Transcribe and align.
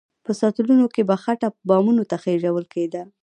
په 0.25 0.31
سطلونو 0.39 0.85
کې 0.93 1.01
به 1.09 1.15
خټه 1.23 1.49
بامونو 1.67 2.03
ته 2.09 2.15
خېژول 2.23 2.65
کېده. 2.73 3.01